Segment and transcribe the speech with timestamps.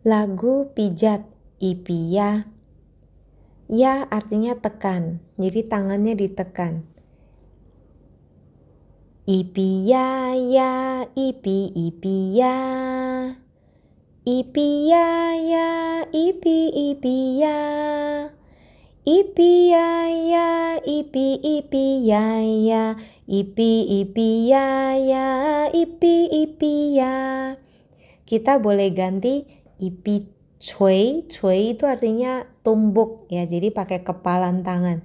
[0.00, 1.28] Lagu pijat
[1.60, 2.48] ipia.
[3.68, 6.88] Ya artinya tekan, jadi tangannya ditekan.
[9.28, 12.56] Ipia ya, ipi ipia.
[14.24, 15.68] Ipia ya,
[16.08, 16.58] ipi
[16.96, 17.60] ipia.
[19.04, 22.96] Ipia ya, ipi ipia ya.
[23.28, 25.28] Ipi ipia ya,
[25.76, 27.12] ipi ipia.
[28.24, 30.28] Kita boleh ganti ipi
[30.60, 35.00] cuy cuy itu artinya tumbuk ya jadi pakai kepalan tangan.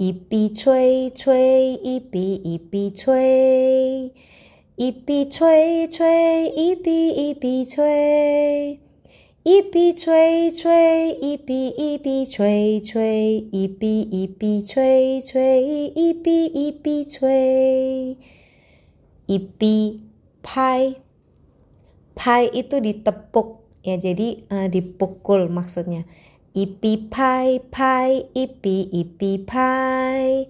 [0.00, 4.10] Ipi cuy cuy ipi ipi cuy
[4.74, 6.98] ipi cuy cuy ipi
[7.30, 8.80] ipi cuy
[9.44, 15.62] ipi cuy cuy ipi ipi cuy cuy ipi ipi cuy cuy
[15.94, 17.52] ipi ipi cuy
[19.28, 19.76] ipi
[20.40, 20.96] pai.
[22.14, 26.08] Pai itu ditepuk ya jadi uh, dipukul maksudnya.
[26.54, 30.48] Ipi pai pai ipi ipi pai.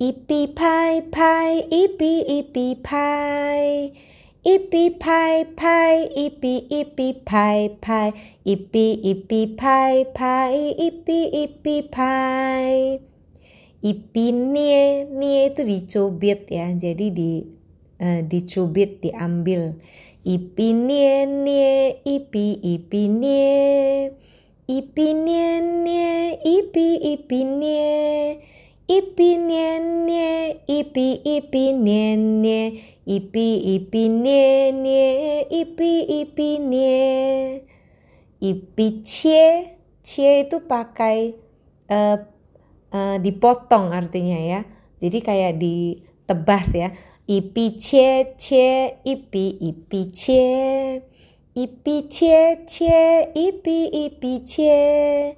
[0.00, 3.92] Ipi pai pai ipi ipi pai.
[4.40, 8.08] Ipi pai pai ipi ipi pai pai.
[8.48, 12.96] Ipi ipi pai pai ipi ipi pai.
[13.84, 17.59] Ipi nie nie itu dicubit ya jadi di
[18.00, 19.76] uh, dicubit diambil.
[20.20, 21.24] Ipi nie
[22.04, 24.12] ipi ipi nie.
[24.68, 28.36] Ipi nie nie ipi ipi nie.
[28.84, 32.64] Ipi nie nie ipi ipi nie nie.
[33.08, 33.48] Ipi
[33.80, 35.10] ipi nie nie
[35.48, 37.64] ipi ipi nie.
[38.40, 39.72] Ipi cie
[40.04, 41.32] cie itu pakai
[41.88, 42.16] uh,
[42.92, 44.60] uh, dipotong artinya ya.
[45.00, 46.92] Jadi kayak ditebas ya
[47.30, 51.00] 一笔切切，一笔一笔切，
[51.54, 55.36] 一笔切切，一笔一笔切，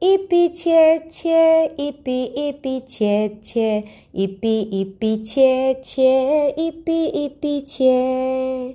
[0.00, 8.74] 一笔切切，一笔一笔切切，一笔一笔切切，一笔一笔切。